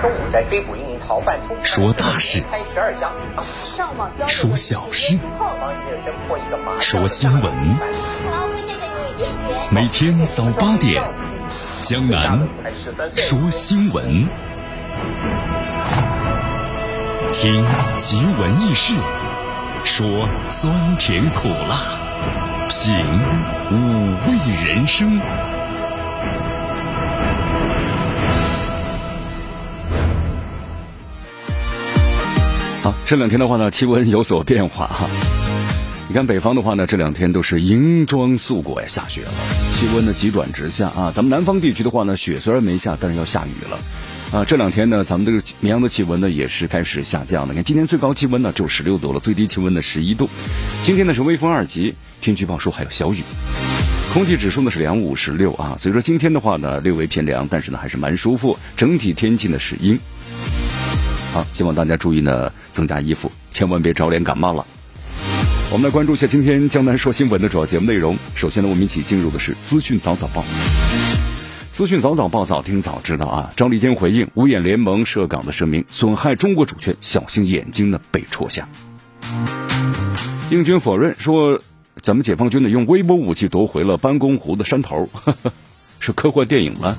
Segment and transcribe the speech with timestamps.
[0.00, 3.12] 中午在追捕一名逃犯，说大事，开十二箱，
[4.28, 5.18] 说小事，
[6.78, 7.52] 说新闻。
[9.70, 11.02] 每天早八点，
[11.80, 12.46] 江南
[13.16, 14.26] 说新闻，
[17.32, 17.64] 听
[17.96, 18.94] 奇闻异事，
[19.82, 21.98] 说酸甜苦辣，
[22.68, 22.94] 品
[23.72, 25.20] 五味人生。
[33.06, 35.08] 这两天的话呢，气温有所变化哈。
[36.08, 39.32] 你看北方的话呢，这两天都是银装素裹呀，下雪了，
[39.72, 41.12] 气温呢急转直下啊。
[41.14, 43.78] 咱们南方地区的话呢，雪虽然没下，但是要下雨了
[44.32, 44.44] 啊。
[44.44, 47.52] 这两天呢，咱们这个绵阳的气温呢也是开始下降的。
[47.52, 50.30] 你看今天最高气温呢只有十六度了，最低气温呢十一度。
[50.82, 53.22] 今天呢是微风二级，天气预报说还有小雨。
[54.14, 58.58] 空气指数呢是两五十六啊，所以说今天的话呢略微偏凉，但是呢还是蛮舒服。
[58.78, 59.98] 整体天气呢是阴。
[61.32, 64.66] 好，希望大家注意呢，增加衣服，千万别着凉感冒了。
[65.70, 68.16] 我们来关注一下今天江南说新闻的主要节目内容。
[68.34, 70.42] 首先呢，我们一起进入的是资讯早早报。
[71.70, 73.52] 资讯早早报，早听早知道啊！
[73.54, 78.66] 赵立坚回应五眼联盟涉港的声明，损害中国主权，小心眼睛呢被戳瞎。
[80.50, 81.60] 英军否认说，
[82.02, 85.08] 咱们解放军呢用微波武器夺回了班公湖的山头，
[86.00, 86.96] 是科幻电影吗？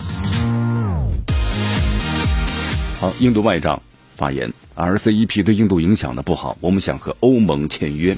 [3.02, 3.82] 好，印度外长。
[4.20, 8.18] 发言，RCEP 对印度影响的不好，我们想和欧盟签约。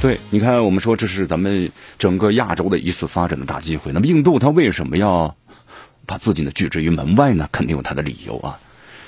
[0.00, 3.92] 对，你看，我们说这是咱们整个亚洲的一次发展的大机会。
[3.92, 5.36] 那么印度它为什么要
[6.06, 7.48] 把自己呢拒之于门外呢？
[7.52, 8.58] 肯定有它的理由啊。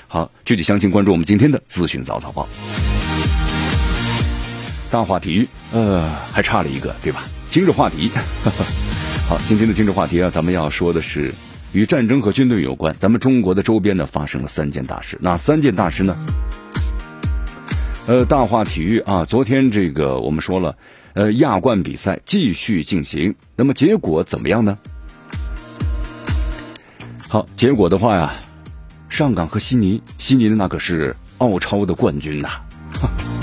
[0.07, 2.47] 好，具体详情关注我们今天的资讯早早报。
[4.89, 7.25] 大话题，呃，还差了一个，对吧？
[7.49, 8.09] 今日话题。
[9.27, 11.33] 好，今天的今日话题啊，咱们要说的是。
[11.75, 16.15] 与战争和军队有关，咱们中国的周边呢发生了三件大事，哪三件大事呢？
[18.07, 20.77] 呃，大话体育啊，昨天这个我们说了，
[21.15, 24.77] 呃，亚冠比赛继续进行，那么结果怎么样呢？
[27.27, 28.35] 好，结果的话呀，
[29.09, 32.51] 上港和悉尼，悉尼的那可是澳超的冠军呐。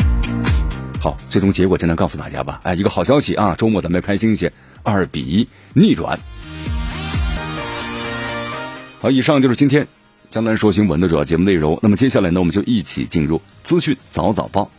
[0.99, 2.61] 好，最终结果简单告诉大家吧。
[2.63, 4.51] 哎，一个好消息啊，周末咱们要开心一些，
[4.83, 6.19] 二比一逆转。
[9.03, 9.89] 好，以上就是今天
[10.31, 11.77] 江南说新闻的主要节目内容。
[11.83, 14.71] 那么接下来呢，我们就一起进入资讯早早报。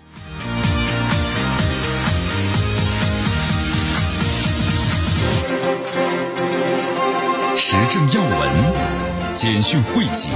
[7.57, 10.29] 时政要闻、简讯汇集、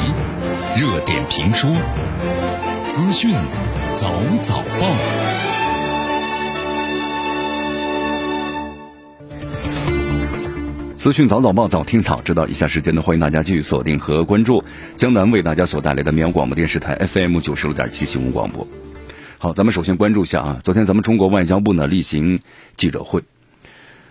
[0.78, 1.74] 热点评说、
[2.88, 3.34] 资讯
[3.96, 4.12] 早
[4.42, 5.47] 早报。
[10.98, 12.48] 资讯早早报，早听早知道。
[12.48, 14.64] 以下时间呢，欢迎大家继续锁定和关注
[14.96, 18.68] 江南为大家所带来的绵阳广播电视台 FM 九十六点七新闻广播。
[19.38, 22.40] 好，咱们首先关注一下啊，昨天咱们中国外交部呢例行
[22.78, 23.24] 记者会，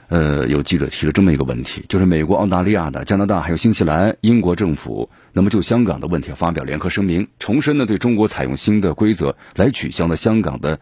[0.06, 10.78] 呃，有记者提了这么一个问题，就是美国、澳大利亚的、加拿大还有新西兰、英国政府，那么就香港的问题发表联合声明，重申呢对中国采用新的规则来取消了香港的，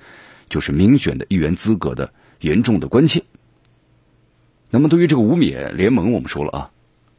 [0.50, 3.24] 就是民选的议员资格的严重的关切。
[4.70, 6.70] 那么，对于这个五缅联盟，我们说了啊，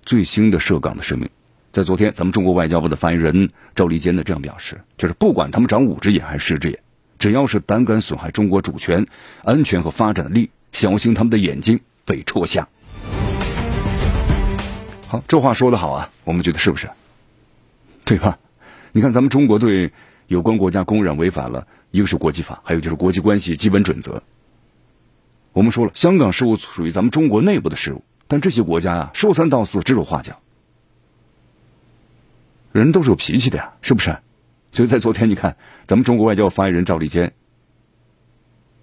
[0.05, 1.29] 最新的涉港的声明，
[1.71, 6.79] 在昨天，咱们中国外交部的发言人赵立坚呢这样表示，就是不管他们长五只眼还是十只眼，
[7.17, 9.07] 只要是胆敢损害中国主权、
[9.43, 12.67] 安全和发展的利益，小心他们的眼睛被戳瞎。
[15.07, 16.89] 好，这话说的好啊，我们觉得是不是？
[18.03, 18.37] 对吧？
[18.91, 19.91] 你看，咱们中国对
[20.27, 24.21] 有关国家公然违反了一个是国际法，还有就是国际关系基本准则。
[25.55, 30.41] 我们说了，香港事务属于咱们中国内部的事务，但这些国家呀，说三道四，指手画脚，
[32.73, 34.17] 人都是有脾气的呀，是不是？
[34.73, 35.55] 所以在昨天，你看，
[35.87, 37.31] 咱们中国外交发言人赵立坚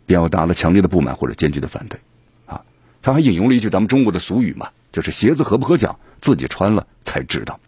[0.07, 2.01] 表达了强烈的不满或者坚决的反对，
[2.47, 2.63] 啊，
[3.03, 7.61] 他还引用了一句咱们中国的俗语嘛，就是鞋子合不合脚，自己穿了才知道。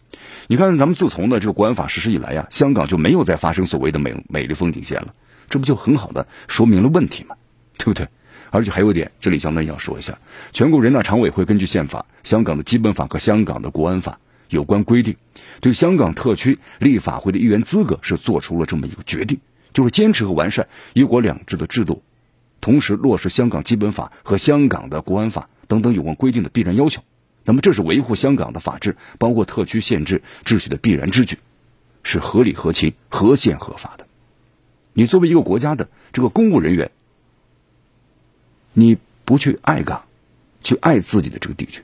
[0.47, 5.13] 你看，咱们自从呢这个国安法实施以来呀，香港就没有再发生所谓的美美丽风景线了，
[5.47, 7.35] 这不就很好的说明了问题吗？
[7.77, 8.07] 对不对？
[8.55, 10.17] 而且还有一点，这里相当于要说一下，
[10.53, 14.17] 全国人大常委会根据宪法、香港的基本法和香港的国安法
[14.47, 15.17] 有关规定，
[15.59, 19.39] 对香港特区立法会的议员资格是做出了这么一个决定，
[19.73, 22.01] 就是坚持和完善一国两制的制度，
[22.61, 27.03] 同时落实香港基本法和香港的国安法等等有关规定的必然要求。
[27.43, 31.39] 那么，这是维护香港的法治，包括特区宪制秩序的必然之举，
[32.03, 34.07] 是合理合情、合宪合法的。
[34.93, 36.89] 你作为一个国家的这个公务人员。
[38.77, 40.03] 你不去爱港，
[40.61, 41.81] 去爱自己的这个地区，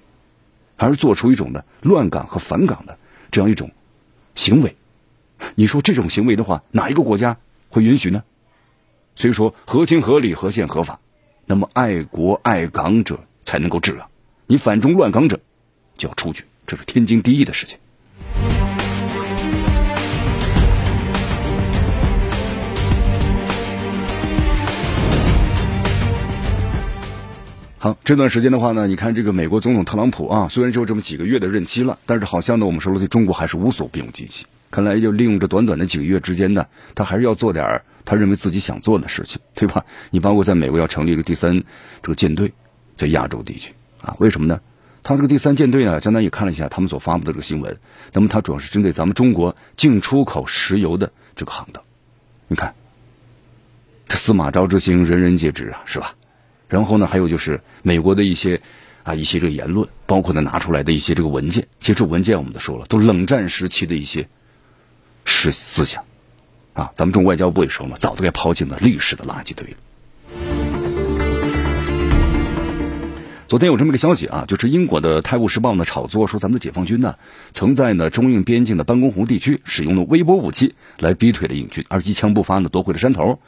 [0.75, 2.97] 而是做出一种的乱港和反港的
[3.31, 3.71] 这样一种
[4.35, 4.75] 行为，
[5.55, 7.37] 你说这种行为的话，哪一个国家
[7.69, 8.23] 会允许呢？
[9.15, 10.99] 所以说，合情合理、合宪合法，
[11.45, 14.09] 那么爱国爱港者才能够治啊！
[14.47, 15.39] 你反中乱港者
[15.97, 17.77] 就要出局，这是天经地义的事情。
[27.83, 34.45] 好，这段时间的话呢，你看这个美国总统特朗普啊，虽然就这么几个月的任期了，但是好像呢，我们说了对中国还是无所不用其极。
[34.69, 39.83] 看来就利用这短短的几个月之间呢，他还是要做点他认为自己想做的事情，对吧？
[40.11, 41.63] 你包括在美国要成立一个第三
[42.03, 42.53] 这个舰队，
[42.97, 44.61] 在亚洲地区啊，为什么呢？
[45.01, 47.75] 他这个第三舰队呢，相当于看了一下他们所发布的这个新闻，
[48.13, 51.83] 那么它主要是针对咱们中国进出口石油的这个行当。
[52.47, 52.75] 你看，
[54.07, 56.13] 这司马昭之心，人人皆知啊，是吧？
[56.71, 58.61] 然后呢，还有就是美国的一些
[59.03, 61.67] 啊一些这个言论，包括呢拿出来的一些这个文件。
[61.81, 64.29] 其实文件我们都说了，都冷战时期的一些
[65.25, 66.05] 思思想
[66.73, 66.91] 啊。
[66.95, 69.75] 咱们中国外交部也说嘛，早都该抛进了历史的垃圾堆了。
[73.49, 77.15] 昨天有这么个消息啊，就是英国的《泰晤士报》呢炒作说，咱们的解放军呢
[77.51, 83.39] 曾在呢中印边境的班公湖地区使用了微波武器来逼退了印军，而机枪不发呢夺回了山头。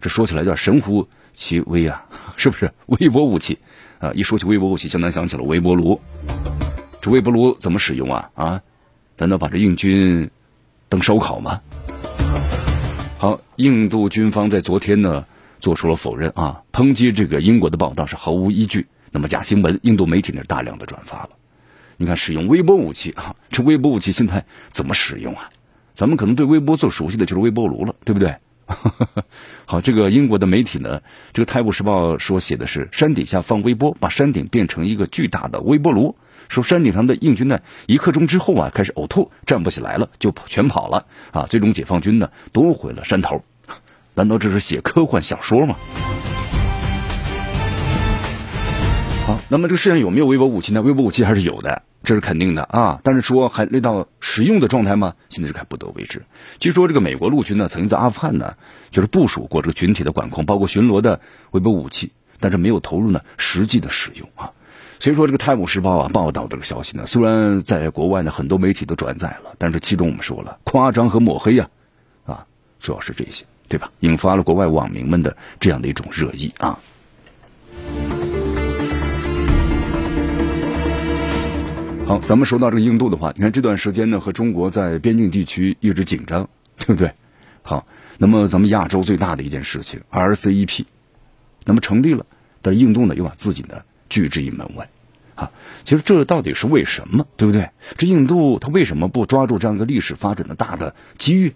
[0.00, 1.06] 这说起来有点神乎。
[1.34, 2.04] 其微啊，
[2.36, 3.58] 是不是微波武器
[3.98, 4.12] 啊？
[4.14, 6.00] 一说起微波武器，相当想起了微波炉。
[7.00, 8.30] 这微波炉怎么使用啊？
[8.34, 8.62] 啊，
[9.18, 10.30] 难道把这印军
[10.88, 11.60] 当烧烤吗？
[13.18, 15.24] 好，印度军方在昨天呢
[15.60, 18.86] 做出了否认啊，抨击这个英国的报道是毫无依据。
[19.10, 21.30] 那么假新闻，印度媒体呢大量的转发了。
[21.96, 25.50] 你看，使用微波武器啊，这微波武器现在怎么使用啊？
[25.94, 28.34] 咱们可能对微波最熟悉的就是微波炉了，对不对？
[29.66, 31.00] 好，这个英国的媒体呢，
[31.32, 36.16] 这个《泰晤士报》说写的是山底下放微波，把山顶变成一个巨大的微波炉。
[36.48, 41.46] 说山顶上的印军呢，一刻钟之后啊，开始呕吐，站不起来了，就全跑了啊。
[41.48, 43.42] 最终解放军呢夺回了山头。
[44.14, 45.76] 难道这是写科幻小说吗？
[49.26, 50.82] 好，那么这个世界上有没有微波武器呢？
[50.82, 51.82] 微波武器还是有的。
[52.04, 55.14] 这是肯定的啊，但是说还累到使用的状态吗？
[55.28, 56.22] 现在是还不得为之。
[56.58, 58.56] 据说这个美国陆军呢，曾经在阿富汗呢，
[58.90, 61.20] 就是部署过这个群体的管控，包括巡逻的
[61.52, 64.50] 微波武器，但是没有投入呢实际的使用啊。
[64.98, 71.68] 所以说这个《泰晤士报》啊报道这个消息呢，虽然在国外呢很多媒体都转载了，但是其中我们说了夸张和抹黑呀，
[72.26, 72.46] 啊，
[72.80, 73.90] 主要是这些，对吧？
[74.00, 76.78] 引发了国外网民们的这样的一种热议啊。
[82.04, 87.12] 好，咱们说到这个印度的话，你看这段时间呢，和中国在边境地区一直紧张，对不对？
[87.62, 87.86] 好，
[88.18, 90.84] 那么咱们亚洲最大的一件事情，RCEP，
[91.64, 92.26] 那么成立了，
[92.60, 94.88] 但印度呢又把自己呢拒之于门外，
[95.36, 95.52] 啊，
[95.84, 97.70] 其实这到底是为什么，对不对？
[97.96, 101.54] 这印度它为什么不抓住这样一个历史发展的大的机遇？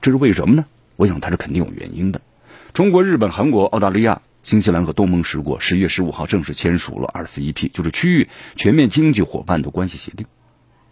[0.00, 0.64] 这是为什么呢？
[0.96, 2.20] 我想它是肯定有原因的。
[2.72, 4.22] 中国、日本、韩国、澳大利亚。
[4.42, 10.26] 新西兰和东盟十国十月十五号正式签署了 RCEP，就是区域全面经济伙伴的关系协定。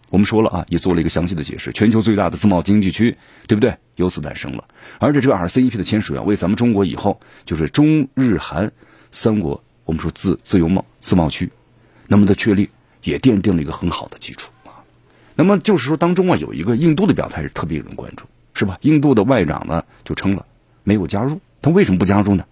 [0.09, 3.17] 我们说了啊，也做了一个详细的解释，全球最大的自贸经济区，
[3.47, 3.75] 对不对？
[3.95, 4.65] 由此诞生了。
[4.99, 8.71] 而且这个 RCEP 的签署啊，为咱们中国以后就是中日韩
[9.11, 11.51] 三国，我们说自自由贸自贸区，
[12.07, 12.69] 那么的确立
[13.03, 14.83] 也奠定了一个很好的基础啊。
[15.35, 18.77] 那么就是说当中啊，有一个印度的表态是特别有人关注，是吧？
[18.81, 20.45] 印度的外长呢就称了
[20.83, 22.45] 没有加入，他为什么不加入呢？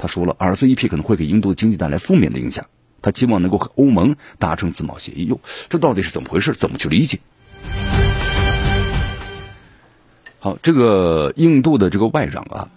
[0.00, 2.64] 他说了，RCEP 可能会给印度的经济带来负面的影响。
[3.02, 5.26] 他期望能够和欧盟达成自贸协议。
[5.26, 5.38] 哟，
[5.68, 6.54] 这到底是怎么回事？
[6.54, 7.18] 怎么去理解？
[10.38, 12.68] 好，这个印度的这个外长啊，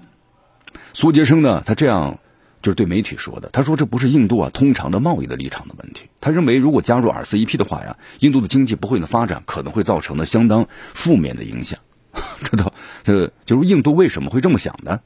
[0.93, 2.19] 苏杰生呢，他这样
[2.61, 3.49] 就是对媒体说的。
[3.53, 6.09] 他说，这不是印度啊通常的贸易的立场的问题。
[6.19, 11.79] 他认为，如果加入 RCEP 的话呀，印度的经济不会的发展，可能会造成呢相当负面的影响。
[12.43, 12.73] 这都，
[13.05, 14.99] 这就是印度为什么会这么想呢？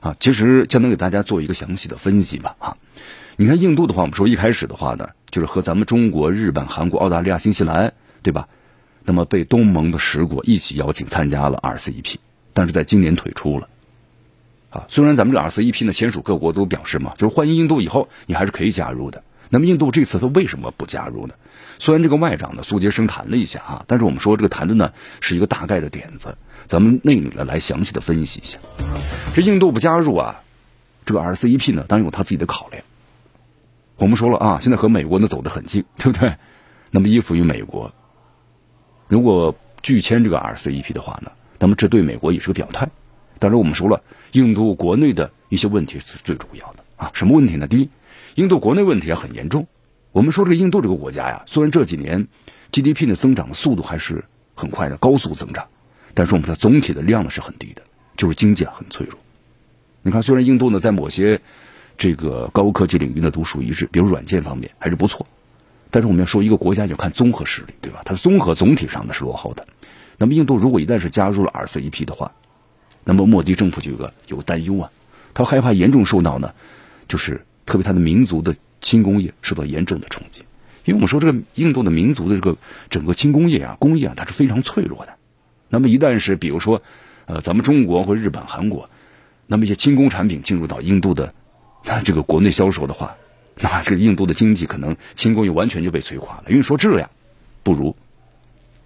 [0.00, 2.56] 啊，其实将能给大家做一个详细的分析吧。
[2.58, 2.76] 啊，
[3.36, 7.92] 你看印度的话，我们说一开始的话呢，就是和咱们中国、日本、韩国、澳大利亚、新西兰，
[8.22, 8.48] 对吧？
[9.04, 12.16] 那么被东盟的十国一起邀请参加了 RCEP，
[12.52, 13.68] 但是在今年退出了。
[14.70, 19.22] 啊，虽然咱们这 RCEP 呢签署各国都表示嘛，就是欢迎印度以后你还是可以加入的。
[19.48, 21.34] 那么印度这次他为什么不加入呢？
[21.78, 26.36] 虽然这个外长呢苏杰生谈了一下啊，但是我们说这个谈的呢是一个大概的点子。
[26.70, 28.56] 咱们内里呢来详细的分析一下，
[29.34, 30.40] 这印度不加入啊，
[31.04, 32.80] 这个 RCEP 呢当然有他自己的考量。
[33.96, 36.32] 我们说了啊，现在和美国呢走得很近， 对不对？
[36.92, 37.92] 那么依附于美国，
[39.08, 42.88] 如果拒签这个 RCEP 的话呢，那么这对美国也是个表态。
[43.40, 44.00] 当然我们说了，
[44.30, 47.66] 印度国内的一些问题是最主要的啊，什么问题呢？
[47.66, 47.90] 第一，
[48.36, 49.66] 印度国内问题啊很严重。
[50.12, 52.28] 我们说这个印度这个国家呀，虽然这几年
[52.70, 54.24] GDP 的增长速度还是。
[54.52, 55.66] 很快的高速增长，
[56.14, 57.82] 但是我们的总体的量呢是很低的，
[58.16, 59.18] 就是经济啊很脆弱。
[60.02, 61.40] 你看，虽然印度呢在某些
[61.98, 65.26] 这个高科技领域呢独树一帜，比如软件方面还是不错，
[65.90, 68.02] 但是我们要说一个国家就看综合实力，对吧？
[68.04, 69.66] 它的综合总体上呢是落后的。
[70.16, 72.32] 那么印度如果一旦是加入了 RCEP 的话，
[73.04, 74.90] 那么莫迪政府就有个有个担忧啊，
[75.34, 76.54] 他害怕严重受到呢，
[77.08, 80.44] 就是特别他的民族的轻工业受到严重的冲击。
[80.84, 82.56] 因为我们说这个印度的民族的这个
[82.88, 85.12] 整个轻工业啊、工业啊，它是非常脆弱的。
[85.70, 86.82] 那么一旦是比如说，
[87.24, 88.90] 呃，咱们中国或日本、韩国。
[89.46, 91.34] 那么一些轻工产品进入到印度的
[91.84, 93.16] 那 这个国内销售的话，
[93.56, 96.44] 那这个印度的经济可能轻工业完全就被摧垮了。
[96.48, 97.10] 因为说质量
[97.62, 97.96] 不如，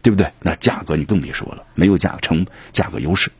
[0.00, 0.30] 对不对？
[0.40, 3.30] 那价格你更别说了，没有价成价格优势。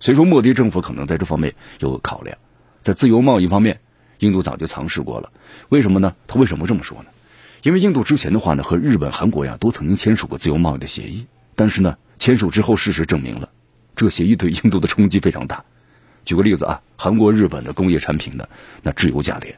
[0.00, 2.38] 所以说，莫迪政府可能在这方面有考量。
[2.82, 3.80] 在自由贸易方面，
[4.18, 5.30] 印度早就尝试过了。
[5.68, 6.14] 为什么呢？
[6.26, 7.10] 他为什么这么说呢？
[7.62, 13.48] 因为印度之前的话呢，和日本、韩国呀都曾经签署过自由贸易的协议，但是呢，签署之后，事实证明了
[13.96, 15.64] 这个协议对印度的冲击非常大。
[16.24, 18.48] 举个例子啊，韩国、日本的工业产品呢，
[18.82, 19.54] 那质优价廉；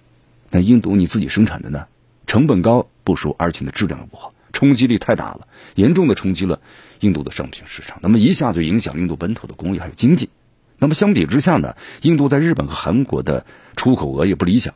[0.51, 1.87] 那印度你自己生产的呢，
[2.27, 6.61] 成本高不说，而且呢质量又不好，冲击力太大了，严重的冲击了
[7.01, 7.99] 印度的商品市场。
[8.01, 10.31] 那么一下就影响印度本土的工业还有经济。
[10.79, 13.45] 那么相比之下呢，印度在日本和韩国的
[13.77, 14.75] 出口额也不理想。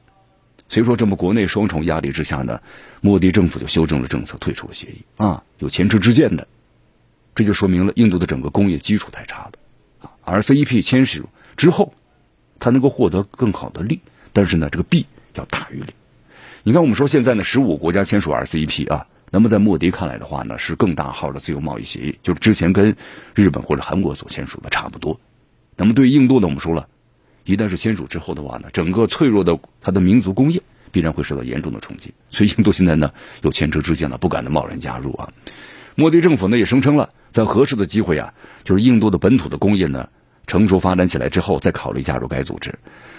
[0.69, 2.61] 所以说，这么国内双重压力之下呢，
[3.01, 6.47] 莫迪政府就修正了政策，退出了协议啊，有前车之鉴的。
[7.39, 9.53] 这就说明了印度的整个工业基础太差了
[10.01, 10.11] 啊。
[10.41, 11.29] RCEP 签署。
[11.57, 11.95] 之后，
[12.59, 14.01] 它能够获得更好的利，
[14.33, 15.95] 但是呢，这个弊要大于利。
[16.65, 22.97] 你看，我们说现在呢，十五国家签署 RCEP 啊，那么在莫迪看来的话呢，是更大号的自由贸易协议，就是之前跟
[23.37, 25.21] 日本或者韩国所签署的差不多。
[25.77, 26.89] 那么对于印度呢，我们说了，
[27.45, 32.15] 一旦是签署之后的话呢，整个脆弱的它的民族工业必然会受到严重的冲击。
[32.31, 35.33] 所以印度现在呢有前车之鉴了，不敢的贸然加入啊。
[35.95, 38.33] 莫迪政府呢也声称了，在合适的机会啊，
[38.65, 40.09] 就是印度的本土的工业呢。
[40.47, 42.75] 成熟发展起来之后，再考虑加入该组织，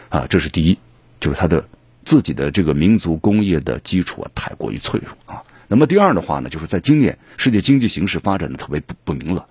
[0.10, 0.76] 啊，这是第一，
[1.20, 1.64] 就是它的
[2.04, 5.44] 自己的这个民族工业的基础啊，太过于脆弱啊。
[5.68, 9.46] 那么第二的话呢，就是在今年世界经济形势发展的特别不不明朗。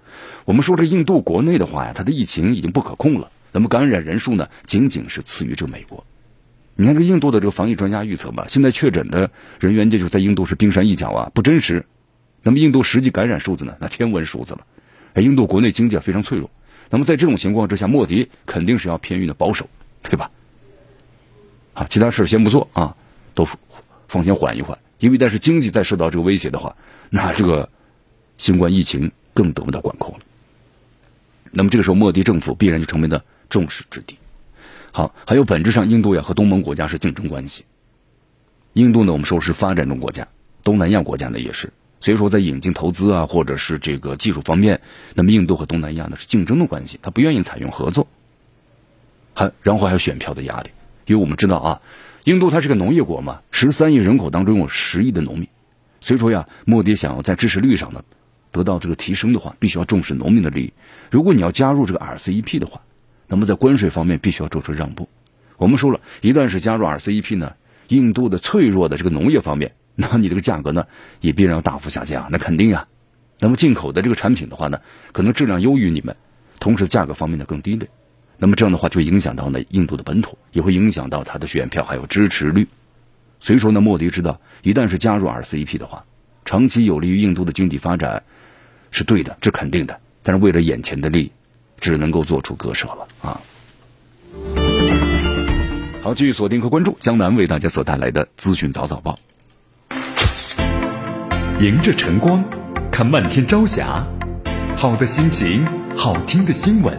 [0.45, 6.05] 我们说这印度国内的话呀，它的疫情已经不可控了，那么感染人数呢，仅仅是次于这美国。
[6.75, 11.87] 你看这印度的这个防疫专家预测吧，现在确诊的人员这就在印度是冰山一角啊，不真实。
[12.49, 14.67] 那么印度实际感染数字呢，那天文数字了。
[15.13, 16.51] 哎，印度国内经济非常脆弱。
[16.89, 19.69] 那么在这种情况之下，莫迪肯定是要偏于的保守，
[20.03, 20.31] 对吧？
[21.75, 22.97] 啊，其他事先不做啊，
[23.35, 23.47] 都
[24.09, 26.75] 放先缓一缓，因为但是经济再受到这个威胁的话，
[27.11, 27.69] 那这个
[28.39, 30.21] 新冠疫情更得不到管控了。
[31.51, 34.17] 那么这个时候，莫迪政府必然就成为了众矢之的。
[34.91, 37.67] 好，还有本质上，印度呀和东盟国家是竞争关系。
[38.73, 40.27] 印度呢，我们说是发展中国家，
[40.65, 41.71] 东南亚国家呢也是。
[42.01, 44.81] 所以说，在引进投资啊，或者是这个技术方面，
[45.15, 48.07] 那么印度和东南亚呢是竞争的关系，他不愿意采用合作。
[49.35, 50.71] 还然后还有选票的压力，
[51.07, 51.81] 因为我们知道啊，
[52.25, 55.49] 印度它是个农业国嘛，十三亿人口当中有十亿的农民，
[56.01, 58.05] 所以说呀，莫迪想要在支持率上呢
[58.53, 60.73] 得到这个提升的话，必须要重视农民的利益。
[61.11, 62.81] 如果你要加入这个 RCEP 的话，
[63.27, 65.09] 那么在关税方面必须要做出让步。
[65.57, 67.55] 我们说了一旦是加入 RCEP 呢，
[67.89, 69.73] 印度的脆弱的这个农业方面。
[70.01, 70.87] 那你这个价格呢，
[71.21, 72.87] 也必然要大幅下降，那肯定呀。
[73.41, 76.15] 那么进口的这个产品的话呢，可能质量优于你们，
[76.61, 77.89] 同时价格方面呢更低劣。
[78.37, 82.69] 那么这样的话，就影响到呢印度的本土，也会影响到它的选票还有支持率。
[83.41, 86.05] 所以说呢，莫迪知道，一旦是加入 RCEP 的话，
[86.45, 88.23] 长期有利于印度的经济发展，
[88.93, 89.99] 是对的，这肯定的。
[90.23, 91.33] 但是为了眼前的利益，
[91.81, 93.41] 只能够做出割舍了啊。
[96.05, 99.19] 好，继续锁定和关注江南为大家所带来的资讯早早报。
[101.61, 102.45] 迎着晨光，
[102.89, 104.07] 看漫天朝霞，
[104.77, 106.97] 好的心情，好听的新闻。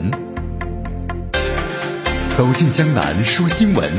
[2.33, 3.89] 走进江南说新闻，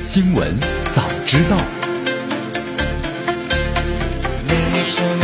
[0.00, 1.58] 新闻早知道。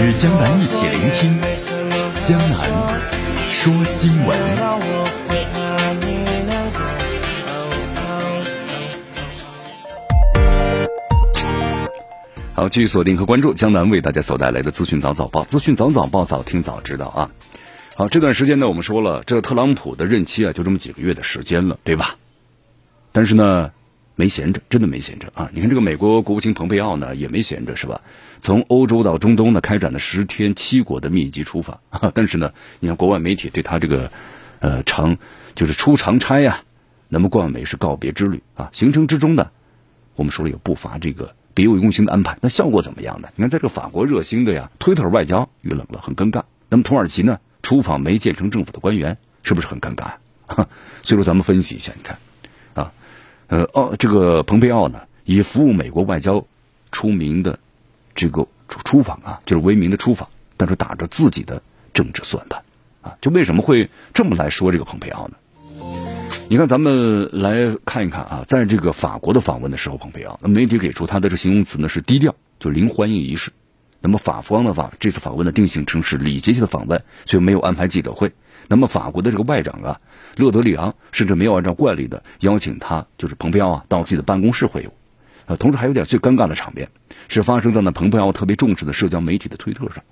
[0.02, 1.40] 与江南一起聆听
[2.21, 3.00] 江南
[3.50, 5.15] 说新闻。
[12.56, 17.30] 好，继续锁定和关注江南为大家所带来的资讯早早报，资讯早早报，早听早知道啊。
[17.98, 22.16] 好，这段时间呢，我们说了，这特朗普的任期啊，就这么几个月的时间了，对吧？
[23.12, 23.72] 但是呢，
[24.14, 25.50] 没闲着，真的没闲着啊。
[25.52, 28.00] 你看这个美国国务卿蓬佩奥呢，也没闲着，是吧？
[28.40, 31.80] 从欧洲到中东呢，开展了十天七国的密集出访。
[32.14, 34.10] 但是呢，你看国外媒体对他这个
[34.60, 35.18] 呃长
[35.54, 36.62] 就是出长差呀，
[37.10, 38.70] 那么冠美是告别之旅啊。
[38.72, 39.50] 行程之中呢，
[40.14, 41.34] 我们说了有不乏这个。
[41.56, 43.28] 别有用心的安排，那效果怎么样呢？
[43.34, 46.42] 你看，在这法国热心的呀，推特外交遇冷了，很尴尬。
[46.68, 50.16] 那么土耳其呢，出访没建成政府的官员，是不是很尴尬？
[51.02, 52.18] 所以说，咱们分析一下，你看，
[52.75, 52.92] 啊，
[53.46, 56.44] 呃，哦，这个蓬佩奥呢，以服务美国外交
[56.92, 57.58] 出名的
[58.14, 61.62] 这个出出访啊，就是为名的出访，但是打着自己的
[61.94, 62.62] 政治算盘
[63.00, 65.36] 啊，就为什么会这么来说这个蓬佩奥呢？
[66.48, 73.50] 你看，咱们来看一看啊，在这个法国的访问的时候，蓬佩奥，那媒体给出他的这形容词呢是低调，就零欢迎仪式。
[74.00, 78.30] 那么法方的话，这次访问的定性成是礼节性的访问，所以没有安排记者会。
[78.68, 80.00] 那么法国的这个外长啊，
[80.36, 84.90] 勒德里昂甚至没有按照惯例的邀请他，就是蓬佩奥啊，到自己的办公室会晤。
[85.46, 86.88] 呃，同时还有点最尴尬的场面，
[87.26, 90.04] 是发生在那蓬佩奥特别重视的社交媒体的推特上。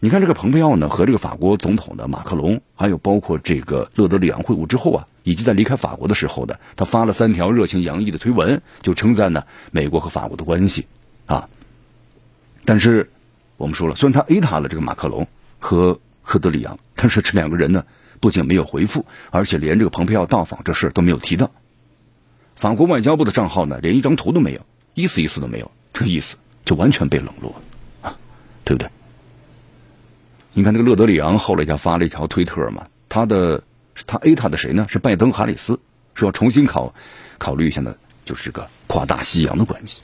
[0.00, 10.86] 你看这个蓬佩奥呢和这个法国总统的马克龙，还有包括这个勒德里昂会晤之后啊，以及在离开法国的时候呢，他发了三条热情洋溢的推文，就称赞呢美国和法国的关系
[11.24, 11.48] 啊。
[12.66, 13.10] 但是
[13.56, 15.26] 我们说了，虽然他 A 他了这个马克龙
[15.58, 17.84] 和赫德里昂，但是这两个人呢
[18.20, 21.50] 不仅没有回复，而且连这个蓬佩奥到访这事都没有提到。
[22.54, 24.60] 法国外交部的账号呢连一张图都没有，
[24.92, 26.36] 一丝一丝都没有，这个意思
[26.66, 28.18] 就完全被冷落了啊，
[28.64, 28.90] 对不对？
[30.58, 33.62] 你看那个勒德里昂后来就发了一条推特嘛，他的
[34.06, 34.86] 他 A 他的谁呢？
[34.88, 35.78] 是拜登、哈里斯，
[36.14, 36.94] 说要重新考
[37.36, 37.94] 考虑一下呢，
[38.24, 40.00] 就是这个跨大西洋的关系。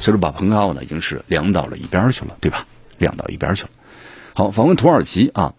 [0.00, 2.66] 所以说把蓬佩奥呢已经是凉到了一边去了，对吧？
[2.98, 3.70] 凉到一边去了。
[4.34, 5.54] 好，访问土耳其啊，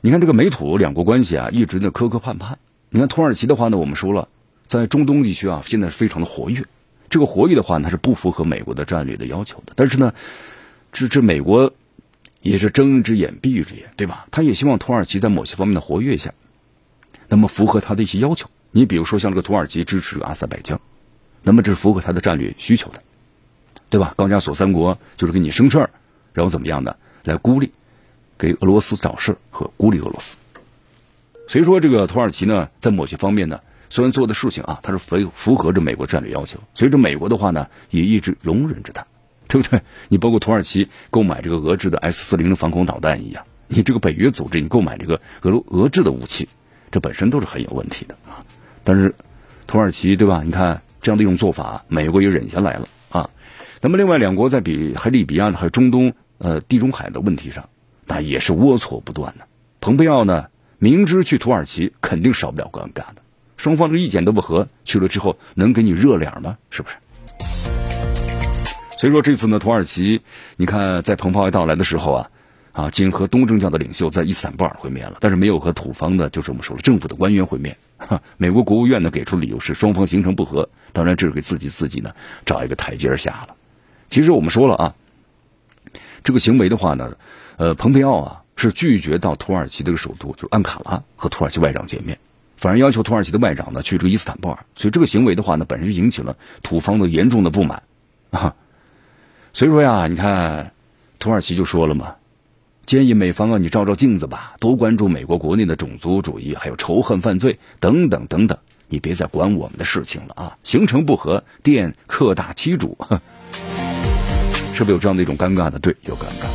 [0.00, 2.54] 你看这个美土两国关系啊一直呢磕磕绊绊。
[2.88, 4.28] 你看土耳其的话呢，我们说了，
[4.66, 6.64] 在中东地区啊现在是非常的活跃。
[7.10, 9.74] 这个活跃的话呢，它是不符合美国的战略的要求的。
[9.76, 10.14] 但是呢，
[10.90, 11.70] 这这美国。
[12.42, 14.26] 也是睁一只眼闭一只眼，对吧？
[14.30, 16.32] 他也希望土耳其在某些方面的活跃一下，
[17.28, 18.48] 那么符合他的一些要求。
[18.72, 20.80] 你比如说像这个土耳其支持阿塞拜疆，
[21.42, 23.02] 那么这是符合他的战略需求的，
[23.88, 24.14] 对吧？
[24.16, 25.90] 高加索三国就是给你生事儿，
[26.32, 27.72] 然后怎么样的来孤立，
[28.38, 30.36] 给俄罗斯找事儿和孤立俄罗斯。
[31.48, 39.04] 所以说这个土耳其呢，在某些方面呢，虽然做的事情啊，它是符符合着美国战略要求，所以这美国的话呢，也一直容忍着他。
[39.50, 39.82] 对不对？
[40.08, 46.48] 你包括土耳其购买这个俄制的 S 四零的防空导弹一样，你这个北约组织你购买这个俄俄制的武器，
[46.92, 48.46] 这本身都是很有问题的啊。
[48.84, 49.12] 但是
[49.66, 50.42] 土耳其对吧？
[50.44, 53.28] 你看这样的一种做法，美国也忍下来了啊。
[53.80, 57.68] 那么另外两国在比还利比亚还有中东呃地中海的问题上，
[58.06, 59.46] 那也是龌龊不断的。
[59.80, 60.46] 蓬佩奥呢，
[60.78, 63.16] 明知去土耳其肯定少不了尴尬的，
[63.56, 66.56] 双方的意见都不合，去了之后能给你热脸吗？
[66.70, 67.89] 是不是？
[69.00, 70.20] 所以说这次呢，土耳其，
[70.56, 72.30] 你看在蓬佩奥到来的时候啊，
[72.72, 77.78] 啊，仅和东正教的领袖在伊斯坦布尔会面了，但是没有和土方的，就是我们说了政府的官员会面。
[78.36, 82.12] 美国国务院呢给出理由是双方形成不和，当然这是给自己自己呢
[82.44, 83.56] 找一个台阶下了。
[84.10, 84.94] 其实我们说了啊，
[86.22, 87.16] 这个行为的话呢，
[87.56, 92.18] 呃，蓬佩奥啊是拒绝到土耳其这个首都，就是安卡拉和土耳其外长见面，
[92.58, 94.58] 反而要求土耳其的外长呢去这个伊斯坦布尔。
[94.76, 97.82] 所以这个行为的话呢，本身就引起了土方的严重的不满
[98.28, 98.54] 啊。
[99.52, 100.72] 所以说呀，你看，
[101.18, 102.14] 土耳其就说了嘛，
[102.86, 108.56] 建议美方啊，你照照镜子吧，多关注美国国内的种族主义，还有仇恨犯罪等等等等，
[108.88, 110.56] 你别再管我们的事情了啊！
[110.62, 112.96] 形成不和，殿客大欺主，
[114.72, 115.78] 是不是有这样的一种尴尬的？
[115.78, 116.46] 对，有尴尬。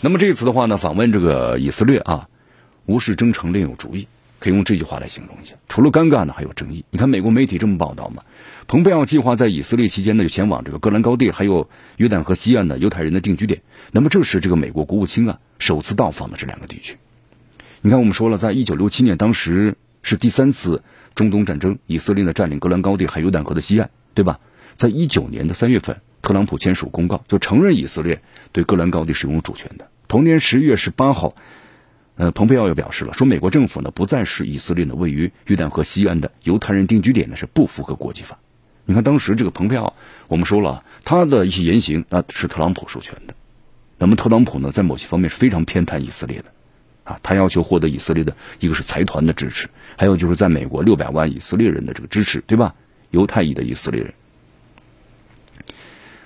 [0.00, 2.26] 那么这次的话呢，访问这个以色列啊，
[2.86, 4.06] 无事征程另有主意。
[4.40, 6.84] 可以用这句话来形容一下，除了尴尬呢，还有争议。
[6.90, 8.24] 你看美国媒体这么报道嘛？
[8.66, 13.60] 蓬佩奥计划在以色列期间呢，就前往这个戈兰高地，还有约旦河西岸的犹太人的定居点。
[13.90, 16.96] 那么这是这个美国国务卿啊首次到访的这两个地区。
[17.82, 20.82] 你看，我们说了，在一九六七年，当时是第三次
[21.14, 24.38] 中东战争，以色列呢占领戈兰高地还有约旦河的西岸，对吧？
[24.78, 28.22] 在一九年的三月份，特朗普签署公告，就承认以色列
[28.52, 29.88] 对戈兰高地是拥有主权的。
[30.08, 31.34] 同年十一月十八号。
[32.14, 38.38] 呃，蓬佩奥又表示了，说美国政府呢不再是以色列呢位于约旦河西岸的犹太人定居点呢是不符合国际法。
[38.84, 39.94] 你看当时这个蓬佩奥，
[40.28, 43.34] 我们说了他的一些言行那是特朗普授权的。
[43.98, 46.46] 那么特朗普呢在某些方面是非常偏袒以色列的，
[47.04, 52.74] 啊，他要求获得以色列的一个是财团的支持，还有就是在美国六百万以色列人的这个支持，对吧？
[53.10, 54.14] 犹太裔的以色列人。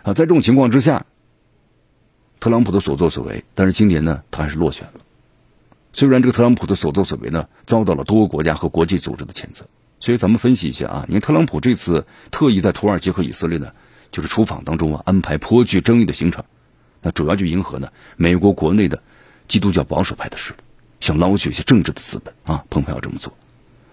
[0.03, 1.05] 啊，在这种情况之下，
[2.41, 5.01] 特朗普的所作所为，但是今年呢他还是落选了。
[5.93, 9.67] 虽然这个特朗普的所作所为呢，遭到了多个国家和国际组织的谴责，
[9.99, 13.73] 所以咱们分析一下啊，你看特朗普这次特意在土耳其和以色列呢，
[14.13, 16.45] 就是出访当中啊，安排颇具争议的行程，
[17.03, 19.03] 那主要就迎合呢美国国内的
[19.49, 20.59] 基督教保守派的势力，
[21.01, 22.65] 想捞取一些政治的资本啊。
[22.69, 23.33] 蓬佩奥这么做，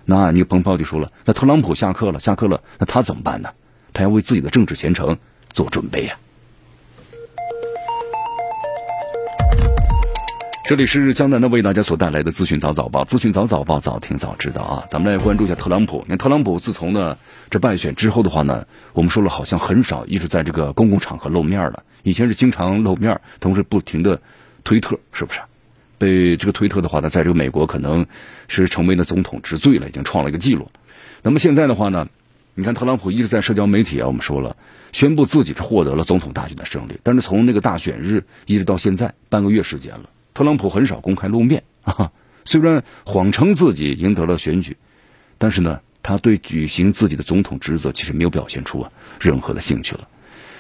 [0.05, 3.49] 那你蓬佩奥就说了，那特朗普下课了，下课了，那他怎么办呢？
[3.93, 5.17] 他要为自己的政治前程
[5.53, 6.17] 做准备呀。
[10.65, 14.86] 这里是江南的为大家所带来的资讯早早报，资讯早早报，早听早知道啊！
[14.89, 16.06] 咱们来关注一下特朗普。
[16.06, 17.17] 你看特朗普自从呢
[17.49, 21.84] 这败选之后的话呢，我们说了好像很少一直在这个公共场合露面了。
[22.04, 24.21] 以前是经常露面，同时不停的
[24.63, 25.41] 推特，是不是？
[25.97, 28.06] 被这个推特的话呢，在这个美国可能
[28.47, 30.69] 是成为了总统之最了，已经创了一个记录。
[31.23, 32.08] 那么现在的话呢，
[32.56, 34.56] 你看特朗普一直在社交媒体啊，我们说了，
[34.93, 40.10] 宣布自己是获得了总统大选的胜利，但是从那个大选日一直到现在半个月时间了。
[40.33, 42.11] 特朗普很少公开露面啊，
[42.45, 44.77] 虽然谎称自己赢得了选举，
[45.37, 50.07] 但是呢，他对举行自己的总统职责其实没有表现出啊任何的兴趣了。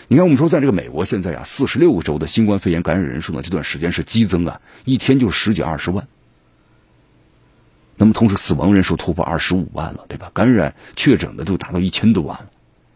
[0.09, 6.07] 你看，我们说在这个美国现在啊，四十六个州的新冠肺炎感染人数呢，这段时间是激增啊，一天就十几二十万。
[7.95, 10.29] 那么同时死亡人数突破二十五万了，对吧？
[10.33, 12.49] 感染确诊的都达到一千多万了。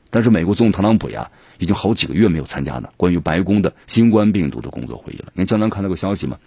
[0.09, 5.25] 但是美国总统特朗普呀，已经好几个月没有参加呢关于白宫的新冠病毒的工作会议了。
[5.33, 6.37] 你看，江南看到个消息嘛，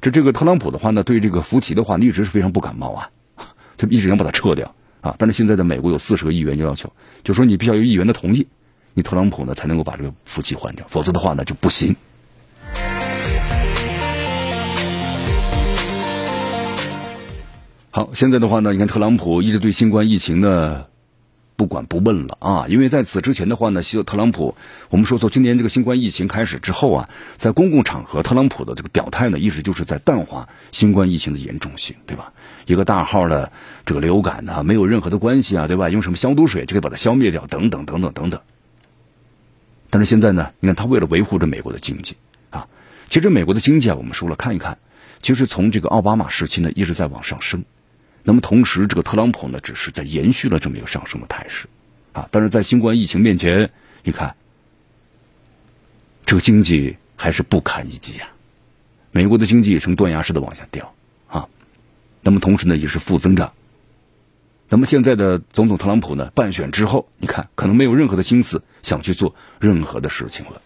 [0.00, 3.08] 这这个特朗普的话呢，对这个福奇的话一直是非常不感冒啊，
[3.76, 5.14] 就一直想把它撤掉啊。
[5.18, 6.92] 但是现在在美国有四十个议员就要求，
[7.24, 8.46] 就说你必须要有议员的同意，
[8.94, 11.94] 你特朗普呢才能够把这个福奇换掉，否则的话呢就不行。
[17.90, 20.86] 好，现在的话呢，你看特朗普一直对新冠疫情呢。
[21.62, 22.66] 不管不问了啊！
[22.68, 24.56] 因为在此之前的话呢，希特朗普，
[24.90, 32.32] 我们说从今年这个新冠疫情开始之后啊，在公共场合，特朗普的这个表态呢，一直就是在淡化新冠疫情的严重性，对吧？
[32.66, 33.52] 一个大号的
[33.86, 35.88] 这个流感呢，没有任何的关系啊，对吧？
[35.88, 38.40] 用什么消毒水就可以把它消灭掉，等等等等等等。
[39.88, 42.16] 但是现在呢，你看他为了维护着美国的经济
[42.50, 42.66] 啊，
[43.08, 44.78] 其实美国的经济啊，我们说了看一看，
[45.20, 47.62] 其实从这个奥巴马时期呢，一直在往上升。
[48.24, 51.66] 那么同时，这个特朗普呢，只是在延续了这么一个上升的态势，
[52.12, 53.70] 啊，但是在新冠疫情面前，
[54.04, 54.36] 你看，
[56.24, 58.28] 这个经济还是不堪一击呀。
[59.10, 60.94] 美国的经济呈断崖式的往下掉，
[61.26, 61.48] 啊，
[62.20, 63.52] 那么同时呢，也是负增长。
[64.68, 70.62] 那么现在的总统特朗普呢，败选之后，你看可能没有任何的心思想去做任何的事情了。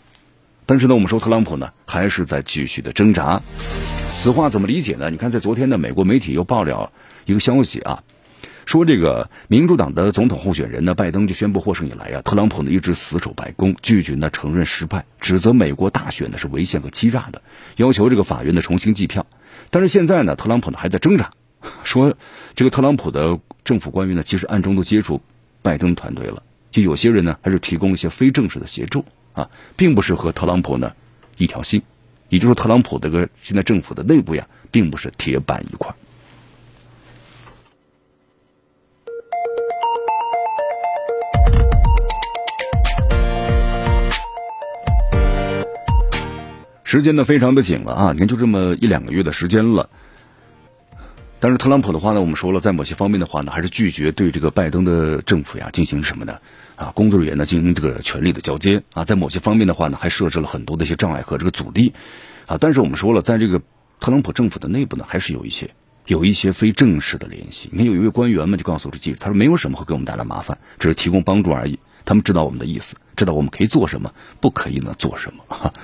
[0.67, 3.41] 但是呢，我们说特朗普呢，还是在继续的挣扎。
[4.11, 5.09] 此话怎么理解呢？
[5.11, 6.93] 你看，在昨天的美国媒体又爆料。
[7.27, 8.03] 一个消息啊，
[8.65, 17.43] 说这个民主党的总统候选人呢，拜登就宣布获胜以来啊，特朗普呢一直死守白宫，拒绝呢承认失败，指责美国大选呢是违宪和欺诈的，
[17.77, 19.27] 要求这个法院呢重新计票。
[19.71, 21.33] 但是现在呢，特朗普呢还在挣扎，
[21.83, 22.17] 说
[22.55, 25.21] 这个特朗普的政府官员呢其实暗中都接触
[25.63, 30.93] 拜登团队了，就有些人呢还是提供一些非正式的协助啊，并不是和特朗普呢
[31.37, 31.83] 一条心，
[32.29, 35.93] 也就是说特朗普这个现在政府的内部呀，并不是铁板一块。
[46.97, 48.13] 时间呢非常的紧了啊！
[48.15, 49.91] 你看就这么一两个月的时间了，
[51.41, 56.39] 但是特朗普的话呢，我们说了，在某些方面的话呢，还是拒绝对这个拜登的政府呀进行什么呢？
[56.75, 61.93] 啊，工作人员呢进行这个权力的交接啊，在某些方面的话呢，还设置了很多的一些障碍和这个阻力
[62.47, 62.57] 啊。
[62.59, 63.61] 但是我们说了，在这个
[64.01, 65.69] 特朗普政府的内部呢，还是有一些
[66.07, 67.69] 有一些非正式的联系。
[67.73, 71.79] 你看有一位官员嘛，就告诉这记者，他说没有什么会给我们带来麻烦，只是提供帮助而已。
[72.07, 75.75] 他们知道我们的意思，知道我们可以做什么，不可以呢做什么。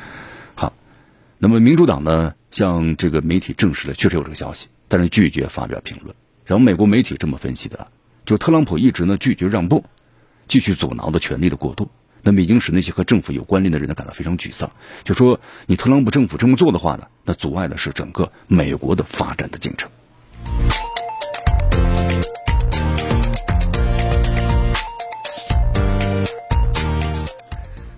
[1.44, 6.14] 那么民主党呢，向这个媒体证实了确实有这个消息，但是拒绝发表评论。
[6.46, 7.88] 然后美国媒体这么分析的，
[8.24, 9.85] 就特朗普一直呢拒绝让步，
[10.46, 11.90] 继续阻挠的权力的过渡，
[12.22, 14.70] 那么已经使那些和政府有关联的人呢感到非常沮丧。
[15.02, 19.90] 就说你特朗普政府这么做的话呢，那阻碍的是整个美国的发展的进程。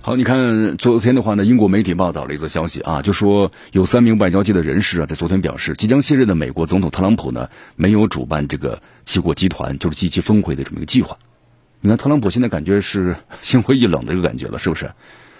[0.06, 11.16] 好，你看昨天的话呢，英国媒体报道了一则消息啊，就说有三名外交界的人士啊，在昨天表示，即将卸任的美国总统特朗普呢，没有主办这个七国集团就是 G7 峰会的这么一个计划。
[11.80, 14.92] 你看特朗普现在感觉是心灰意冷的一个感觉了，是不是？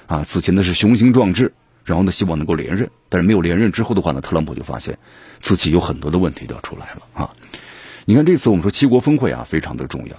[0.07, 1.53] 啊，此前呢是雄心壮志，
[1.85, 4.99] 然后呢希望能够连任，但是没有连任之后的话呢，特朗普就发现
[5.41, 7.35] 自己有很多的问题都要出来了啊。
[8.07, 10.17] 你看这次我们说七国峰会啊，非常的重要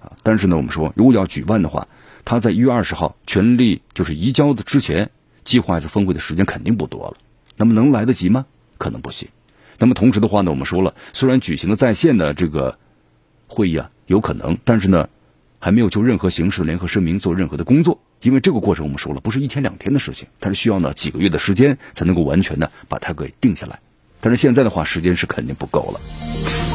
[0.00, 1.86] 啊，但是呢，我们说如果要举办的话。
[2.28, 5.08] 他在一月二十号权力就是移交的之前，
[5.46, 7.16] 计划一次峰会的时间肯定不多了。
[7.56, 8.44] 那么能来得及吗？
[8.76, 9.30] 可能不行。
[9.78, 12.78] 那么同时的话呢，我们说了，虽然举行了在线的这个
[13.46, 15.08] 会议啊，有可能，但是呢，
[15.58, 23.80] 还没有就任何形式的联合声明做任何的工作，因为这个过程我们说了，不是一天两天的事情，它是需要呢几个月的时间才能够完全的把它给定下来。
[24.20, 26.67] 但是现在的话，时间是肯定不够了。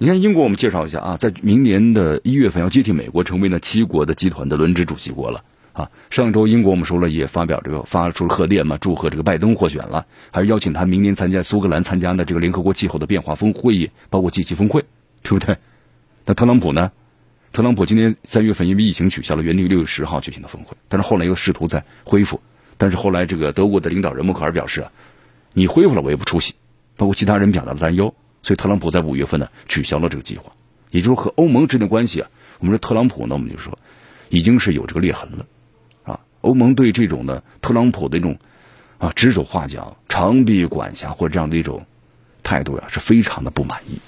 [0.00, 14.84] 你看，英国我们介绍一下啊，在明年的一月份要接替美国成为呢七国的集团的轮值主席国了啊，上周英国我们说了，也发表这个发出贺电嘛，祝贺这个拜登获选了，还是邀请他明年参加苏格兰参加的这个联合国气候的变化峰会议，包括 G7 峰会，
[15.24, 15.56] 对不对？
[16.26, 16.92] 那特朗普呢？
[17.50, 22.40] 特朗普今年三月份因为疫情取消了原定六月十号举行的峰会，但是后来又试图再恢复，
[22.76, 24.86] 但是后来这个德国的领导人默克尔表示，
[25.54, 26.54] 你恢复了我也不出席，
[26.96, 30.52] 包括其他人表达了担忧，所以特朗普在五月份呢取消了这个计划，
[30.90, 33.78] 也就是和欧盟之间的关系啊，我们说特朗普呢，我们就说
[34.28, 35.46] 已经是有这个裂痕了。
[36.04, 38.38] 啊欧盟对这种呢，特朗普的一种
[38.98, 41.84] 啊指手画脚、长臂管辖或者这样的一种
[42.42, 43.98] 态度呀，是非常的不满意。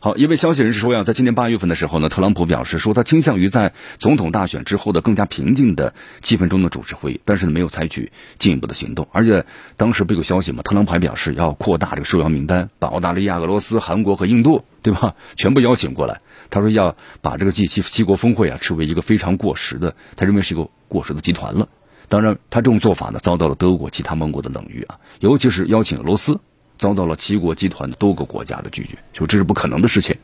[0.00, 9.08] 好，一位消息人士说呀，在今年八月份的时候呢，特朗普表示说他倾向于在总统大选之后的更加平静的气氛中的主持会议，但是呢，没有采取进一步的行动。
[9.10, 9.44] 而且
[9.76, 16.20] 当时不有消息嘛，特朗普还表示要扩大这个受邀名单，把澳大利亚、俄罗斯、韩国和印度，对吧，全部邀请过来。
[16.48, 21.68] 他说要把这个 G 七七国峰会啊，视为一个非常过时的，他认为是一个过时的集团了。
[22.08, 26.38] 当然，他这种做法呢，遭到了德国其他盟国的冷遇啊，尤其是邀请俄罗斯，
[26.78, 30.16] 遭到了七国集团多个国家的拒绝，就这是不可能的事情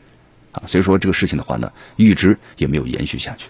[0.51, 0.63] 啊。
[0.65, 3.47] 所以说这个事情的话呢，一直也没有延续下去。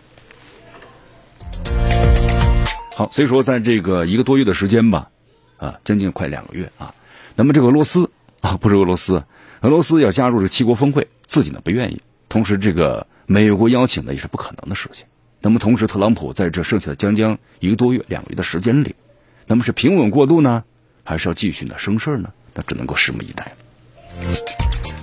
[2.96, 5.10] 好，所以说在这个一个多月的时间吧，
[5.58, 6.94] 啊，将近快两个月啊，
[7.36, 8.10] 那么这个俄罗斯
[8.42, 9.24] 啊，不是俄罗斯，
[9.62, 12.02] 俄罗斯要加入这七国峰会，自己呢不愿意。
[12.30, 15.06] 同时，这个美国邀请呢也是不可能的事情。
[15.42, 18.96] 那么，同时特朗普在这剩下的将将一个多月、两个月的时间里，
[19.46, 20.64] 那么是平稳过渡呢，
[21.04, 22.32] 还是要继续呢生事呢？
[22.56, 23.52] 那只能够拭目以待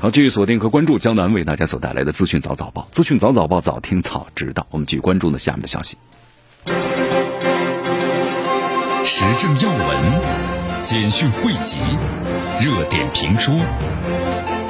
[0.00, 4.66] 好，继续锁定和关注江南为大家所带来的资讯早早报，资讯早早报，早听早知道。
[4.72, 5.96] 我们继续关注呢下面的消息。
[9.04, 11.78] 时政要闻、简讯汇集、
[12.60, 13.54] 热点评说、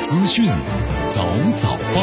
[0.03, 0.51] 资讯。
[1.09, 1.23] 早
[1.55, 2.01] 早报，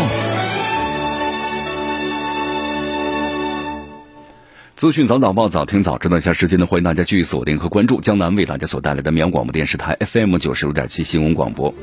[4.79, 6.15] 资讯早早报，早听早知道。
[6.15, 11.75] 一下时间呢，欢迎大家继续锁定和关注江南为大家所带来的绵阳广播电视台 FM 九十六点七新闻广播。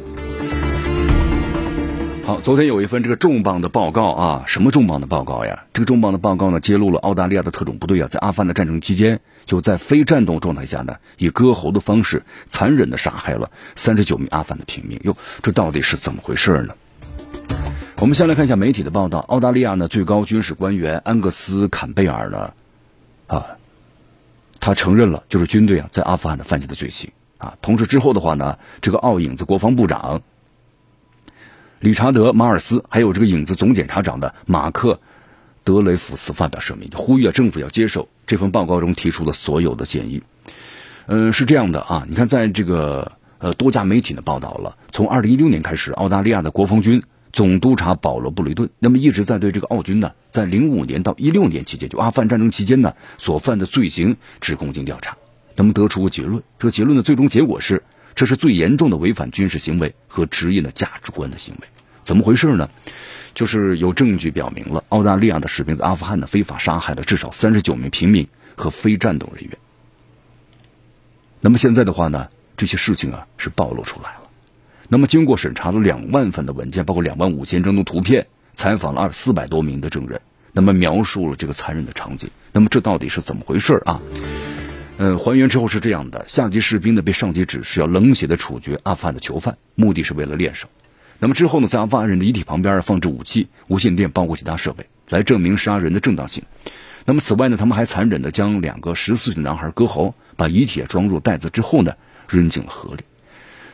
[2.24, 5.66] 好，昨天有一份这个重磅的报告啊，什么重磅的报告呀？
[5.74, 14.98] 这个重磅的报告呢，揭露了澳大利亚的特种部队啊，在阿富汗的战争期间，就在非战斗状态下呢，以割喉的方式残忍的杀害了三十九名阿富汗的平民。
[15.04, 16.74] 哟，这到底是怎么回事呢？
[17.98, 22.54] 我们先来看一下媒体的报道，澳大利亚呢最高军事官员安格斯坎贝尔呢，
[23.26, 23.46] 啊，
[24.60, 27.56] 他承认了就是军队啊在阿富汗的犯下的罪行啊。
[27.62, 30.22] 同时之后的话呢，这个澳影子国防部长。
[31.78, 34.94] 理查德·马尔斯，还有这个影子总检察长的马克·
[35.62, 40.22] 德雷福斯发表声明，呼吁啊政府要接受这份报告中提出的所有的建议。
[41.06, 47.02] 嗯，是这样的啊，你看，在这个呃多家媒体呢报道了，从二零一六年开始，澳大利亚的国防军
[47.36, 55.18] 总督察保罗·布雷顿，那么一直在对这个澳军呢，在零五年到一六年期间，就阿富汗战争期间呢所犯的罪行指控进调查，
[55.54, 57.82] 那么得出个结论，这个结论的最终结果是。
[58.14, 61.68] 这是最严重的违反军事行为和职业的价值观的行为，
[62.04, 62.70] 怎么回事呢？
[63.34, 69.58] 就是有证据表明了澳大利亚的士兵在阿富汗呢非法杀害了至少三十九名平民和非战斗人员。
[71.42, 74.25] 那么现在的话呢，这些事情啊是暴露出来了。
[74.88, 80.20] 那么经过审查了两万份的文件，包括两万五千张的图片，采访了二四百多名的证人，
[80.52, 82.30] 那么描述了这个残忍的场景。
[82.52, 84.00] 那么这到底是怎么回事啊？
[84.98, 90.68] 嗯，还原之后是这样的：下级士兵呢被上级指示要冷血的处决阿富汗的囚犯，目的是为了练手。
[91.18, 96.44] 那么之后呢，在阿富汗人的遗体旁边放置武器、无线电，包括其他设备，来证明杀人的正当性。
[97.04, 101.92] 那么此外呢，他们还残忍的将两个十四岁男孩割喉，把遗体装入袋子之后呢，
[102.28, 103.02] 扔进了河里。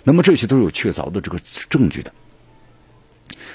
[0.05, 1.39] 那么这些都有确凿的这个
[1.69, 2.13] 证据的。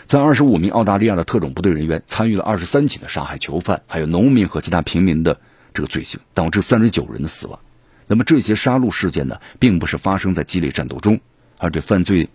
[0.06, 5.40] 在二十五名澳大利亚的特种部队人员参与了二十三起的杀害囚犯、还有农民和其他平民的。
[5.74, 7.60] 这个罪行导致三十九人的死亡，
[8.08, 11.20] 那么这些杀戮事件呢，并不是发生在激烈战斗中，
[11.60, 12.30] 而对犯罪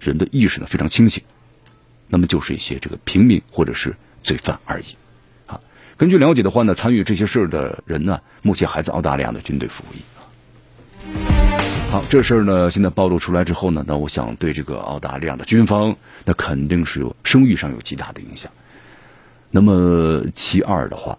[0.00, 1.22] 人的意识呢非常清醒，
[2.08, 4.96] 那么就是一些这个平民或者是罪犯而已。
[5.46, 5.60] 啊，
[5.96, 9.98] 根据了解的话呢，参与这些事儿的人呢，目前还在澳大利亚的军队服役。
[11.90, 18.52] 好，这事儿呢现在暴露出来之后呢，那我想对这个澳大利亚的军方，那肯定是有声誉上有极大的影响。
[19.50, 21.18] 那么其二的话。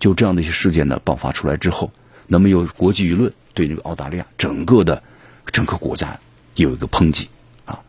[0.00, 1.90] 就这样的一些事件呢爆发出来之后，
[2.28, 5.02] 那么有国际舆论对这个澳大利亚整个的
[5.46, 6.16] 整个国家
[6.54, 7.28] 有一个抨击
[7.64, 7.80] 啊。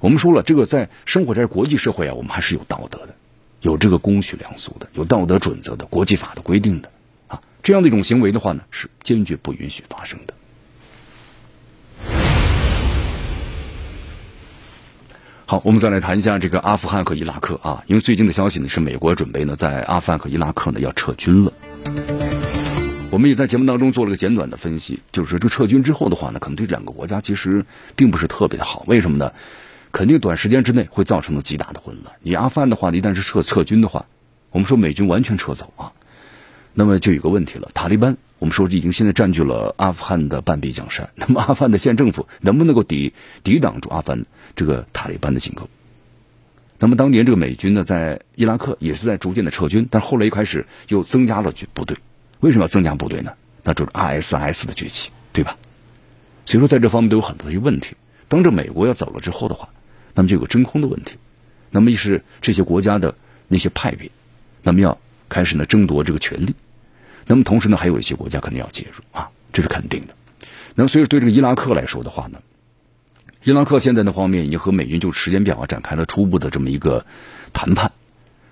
[0.00, 3.14] 我们说了，这个在生活在国际社会啊，我们还是有道德的，
[3.60, 6.90] 有这个公序良俗的，有道德准则的，国际法的规定的
[7.26, 7.38] 啊。
[7.62, 10.32] 这样的一种行为的话呢，是坚决不允许发生的。
[15.50, 21.50] 好，我们再来谈一下这个阿富汗和伊拉克啊，因为最近的消息呢是美国准备呢在阿富汗和伊拉克呢要撤军了。
[23.10, 27.64] 我们也在节目当中做了个简短的分析，就是这撤军之后的话呢，可能对两个国家其实
[27.96, 28.84] 并不是特别的好。
[28.86, 29.32] 为什么呢？
[29.90, 32.14] 肯定短时间之内会造成了极大的混乱。
[32.20, 34.04] 你阿富汗的话，一旦是撤撤军的话，
[34.50, 35.92] 我们说美军完全撤走啊，
[36.74, 37.70] 那么就有个问题了。
[37.72, 45.68] 塔利班，我们说已经现在占据了阿富汗的半壁江山，那么阿富汗的县政府能不能够抵抵挡住阿富汗这个塔利班的进攻？
[46.78, 51.96] 那么当年这个美军呢，在伊拉克也是在逐渐的撤军，但后来一开始又增加了军部队。
[52.38, 53.32] 为什么要增加部队呢？
[53.64, 55.56] 那就是 ISS 的崛起，对吧？
[56.46, 57.96] 所以说在这方面都有很多一些问题。
[58.28, 59.68] 当这美国要走了之后的话，
[60.14, 61.16] 那么就有真空的问题。
[61.70, 63.16] 那么一是这些国家的
[63.48, 64.10] 那些派别，
[64.62, 64.98] 那么要
[65.28, 66.54] 开始呢争夺这个权利。
[67.28, 70.16] 那么同时呢，还有一些国家肯定要介入啊，这是肯定的。
[70.74, 72.40] 那么所以对这个伊拉克来说的话呢，
[73.44, 77.06] 伊拉克现在的方面已经和美军就时间表啊展开了初步的这么一个
[77.52, 77.92] 谈判。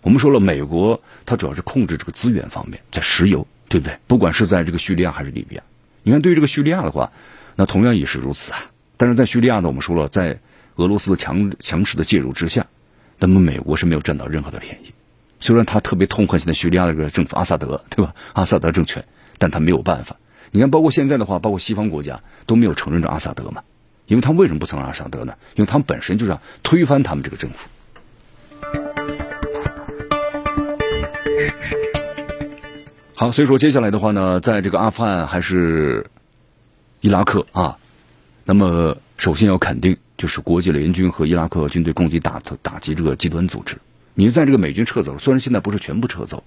[0.03, 3.45] 我们说了，美国它主要是控制这个资源方面，在石油。
[3.69, 3.99] 对不对？
[4.07, 5.63] 不管是在这个叙利亚还是利比亚，
[6.05, 7.11] 你看对于这个叙利亚的话，
[7.57, 8.61] 那同样也是如此啊。
[8.97, 10.39] 但是在叙利亚呢，我们说了，在
[10.77, 12.65] 俄罗斯的强强势的介入之下，
[13.19, 14.93] 那么美国是没有占到任何的便宜。
[15.47, 18.17] 虽然他特别痛恨现在叙利亚这个政府阿萨德，对吧？
[18.33, 19.05] 阿萨德政权，
[19.39, 20.17] 但他没有办法。
[20.51, 23.63] 你看，包括现在的话，包括西方国家都没有承认这阿萨德嘛？
[24.09, 25.35] 因为他为什么不承认阿萨德呢？
[25.55, 27.69] 因为他们本身就是要推翻他们这个政府。
[33.15, 36.11] 好，所以说接下来的话呢，在这个阿富汗还是
[37.01, 37.79] 伊拉克啊，
[38.45, 43.79] 那么首先要肯定就是国际联军和伊拉克军队攻击打打击这个极端组织。
[44.19, 46.43] 你在这个美军撤走，虽然现在不是全部撤走，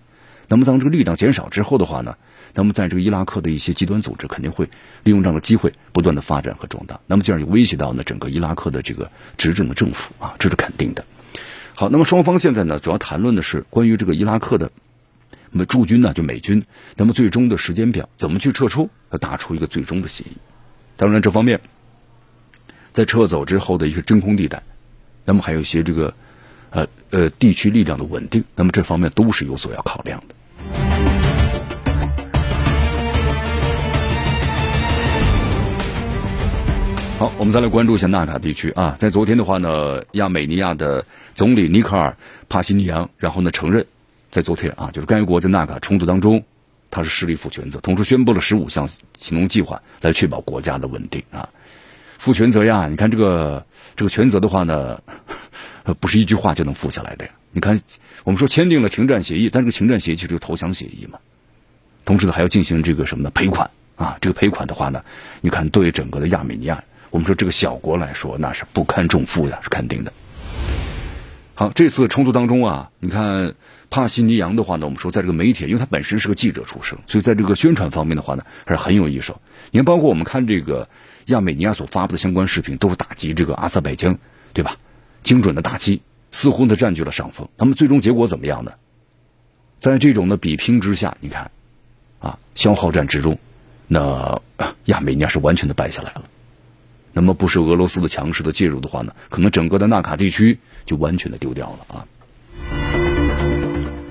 [0.48, 2.18] 那么当这个力量减少之后的话呢，
[2.56, 4.66] 那么在这个伊拉克的一些极端组织肯定会
[5.04, 11.06] 利用这样的机会不断的发展和壮大，那么这样就威胁到呢整个伊拉克的这个执政的政府啊，这是肯定的。
[11.76, 14.72] 好，那么双方现在呢主要谈论的是关于这个伊拉克的。
[15.52, 16.64] 那么驻军呢，就美军，
[16.96, 20.38] 那么最终的时间表怎么去撤出，要打出一个最终的协议。
[20.96, 21.60] 当然，这方面
[22.94, 24.62] 在撤走之后的一个真空地带，
[25.26, 26.14] 那么还有一些这个
[26.72, 30.36] 呃呃地区力量的稳定，那么这方面都是有所要考量的。
[37.18, 41.04] 好，我们再来关注一下纳卡地区啊，在昨天的话呢，亚美尼亚的
[41.36, 42.16] 总理尼克尔
[42.48, 43.86] 帕西尼扬，然后呢承认。
[44.32, 46.44] 在昨天啊，就是该国在纳卡冲突当中，
[46.92, 51.50] 他是势力负全责，同时宣布了十五项行动计划来确保国家的稳定啊。
[52.20, 55.02] 负全责呀，你看这个这个全责的话呢，
[55.94, 57.32] 不是一句话就能付下来的呀。
[57.52, 57.82] 你看，
[58.24, 61.20] 我们说签订了停战协议，但这个停战协议就是投降协议嘛。
[62.06, 63.32] 同时呢，还要进行这个什么呢？
[63.32, 64.18] 赔款啊。
[64.22, 65.04] 这个赔款的话呢，
[65.42, 70.14] 你看对整个的亚美尼亚，我们说这个小国来说，那是不堪重负的，是肯定的。
[71.56, 73.56] 好，这次冲突当中啊，你看。
[73.92, 79.42] 帕西尼扬的话呢，我们说在这个媒体，因为他本身是个记者出身，所以在这个宣传方面的话呢，还是很有一手。
[79.72, 80.88] 你看，包括我们看这个
[81.26, 84.16] 亚美尼亚所发布的相关视频，都是打击这个阿塞拜疆，
[84.54, 84.78] 对吧？
[85.24, 86.02] 精准的打击，
[86.32, 87.48] 似乎呢占据了上风。
[87.58, 88.74] 那么最终结果怎么样呢？
[89.80, 91.52] 在这种的比拼之下，你看，
[92.20, 93.40] 啊，消耗战之中，
[93.88, 94.42] 那
[94.86, 96.24] 亚美尼亚是完全的败下来了。
[97.14, 102.06] 那么不是俄罗斯的强势的介入的话呢，可能整个的纳卡地区就完全的丢掉了啊。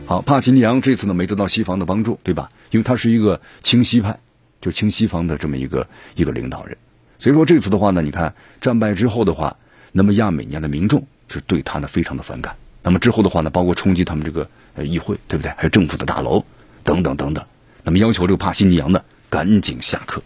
[0.06, 2.50] 好，帕奇尼扬这次呢没得到西方的帮助，对吧？
[2.70, 4.18] 因为他是一个亲西派，
[4.62, 6.78] 就亲西方的这么一个一个领导人，
[7.18, 9.58] 所以说这次的话呢，你看战败之后的话，
[9.92, 12.56] 那么亚美尼亚的民众是对他呢非常的反感。
[12.82, 15.52] 那么之后的话呢，包括冲击他们这个呃议会，对不对？
[15.56, 16.44] 还有政府的大楼
[16.84, 17.44] 等等等等。
[17.82, 20.22] 那么要求这个帕西尼扬呢赶紧下课。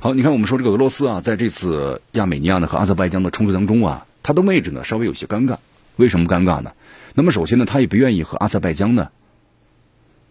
[0.00, 5.58] 好，你看我们说这个俄罗斯啊，在这次亚美尼亚呢和阿塞拜疆的冲突当中啊，他的位置呢稍微有些尴尬。
[5.96, 6.72] 为什么尴尬呢？
[7.14, 9.08] 那么首先呢，他也不愿意和阿塞拜疆呢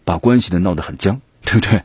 [0.06, 1.82] 把关系呢闹得很僵，对不对？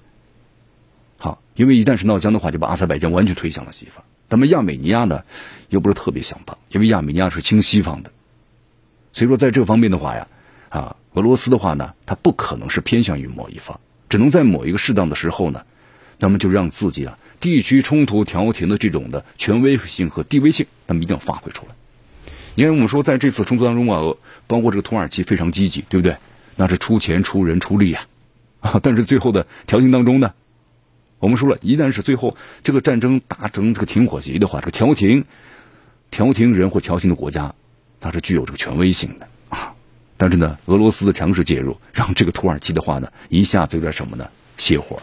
[1.55, 4.05] 因为一旦是闹僵的话，就把阿塞拜疆完全推向了西方。
[4.29, 5.25] 那么亚美尼亚呢，
[5.69, 8.11] 又不是特别想帮，因为亚美尼亚是亲西方的，
[9.13, 10.27] 所以说在这方面的话呀，
[10.71, 15.65] 啊，俄罗斯的话呢，他不可能是偏向于某一方，只能在某一个适当的时候呢，
[16.19, 21.75] 那么就让自己啊地区冲突调停的这种的权威性和地位性，那么一定要发挥出来。
[22.55, 24.17] 因为我们说，在这次冲突当中啊，
[24.47, 26.17] 包括这个土耳其非常积极，对不对？
[26.57, 28.07] 那是出钱、出人、出力呀，
[28.61, 28.79] 啊！
[28.83, 30.35] 但是最后的调停当中呢，
[31.23, 35.25] 我们说了一旦是最后这个战争达成这个停火协议的话，这个调停、
[36.11, 37.55] 调停人或调停的国家，
[38.01, 39.73] 它是具有这个权威性的啊。
[40.19, 44.29] 但是呢，俄罗斯的强势介入，让这个土耳其的话呢，一下子有点什么呢？
[44.59, 45.03] 歇火了。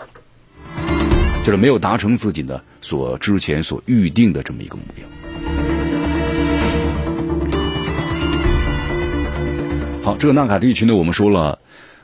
[1.45, 5.05] 就是没有达成自己的所之前所预定的这么一个目标。
[10.03, 11.59] 好，这个纳卡地区呢，我们说了，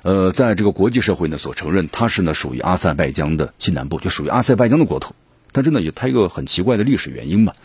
[0.05, 5.15] 呃，在这个国际社会呢所承认，它是呢属于阿塞拜疆的西南部，就属于阿塞拜疆的国土。
[5.51, 7.55] 但是呢，有它一个很奇怪的历史原因吧。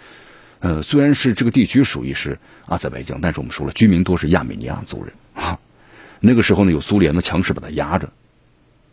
[0.61, 5.59] 呃，虽然是这个地区属于是阿塞拜疆，但是我们说了，居民多是亚美尼亚族人啊。
[6.19, 8.09] 那个时候呢，有苏联的强势把它压着。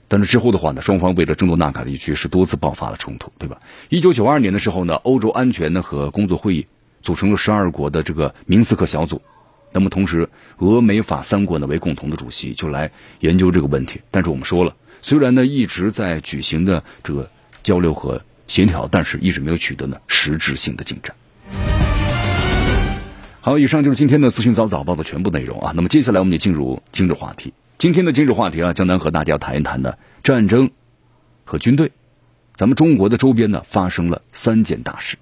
[0.09, 3.61] 但是之后的话呢，双方为了争夺纳卡地区是多次爆发了冲突，对吧？
[3.87, 6.67] 一九九二年的时候呢，欧洲安全呢和工作会议
[7.01, 9.21] 组成了十二国的这个明斯克小组，
[9.71, 14.01] 那么同时俄美法三国呢为共同的主席，就来研究这个问题。
[14.11, 17.29] 但是我们说了，虽然呢一直在举行的这个
[17.63, 21.15] 交流和协调，但是一直没有取得呢实质性的进展。
[23.41, 25.71] 好，以上就是今天的资讯早早报的全部内容啊。
[25.75, 27.53] 那么接下来我们就进入今日话题。
[27.77, 29.93] 今天的今日话题啊，江南和大家谈一谈呢
[30.23, 30.71] 战争
[31.45, 31.91] 和军队。
[32.55, 35.17] 咱们中国的周边呢发生了三件大事。